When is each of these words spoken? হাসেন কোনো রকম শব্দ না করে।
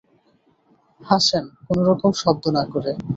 হাসেন 1.01 1.45
কোনো 1.65 1.81
রকম 1.89 2.11
শব্দ 2.21 2.43
না 2.57 2.63
করে। 2.73 2.91